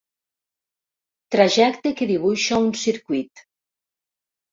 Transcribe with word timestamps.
Trajecte 1.35 1.91
que 1.99 2.07
dibuixa 2.13 2.59
un 2.69 2.71
circuit. 2.85 3.45